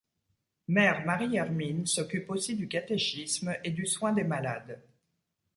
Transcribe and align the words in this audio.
Mère 0.67 1.05
Marie-Hermine 1.05 1.85
s'occupe 1.85 2.31
aussi 2.31 2.55
du 2.55 2.67
catéchisme 2.67 3.55
et 3.63 3.69
du 3.69 3.85
soin 3.85 4.13
des 4.13 4.23
malades. 4.23 4.81